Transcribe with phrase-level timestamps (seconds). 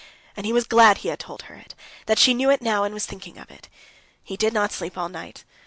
[0.35, 1.75] And he was glad he had told her it,
[2.07, 3.69] that she knew it now and was thinking of it.
[4.23, 5.43] He did not sleep all night.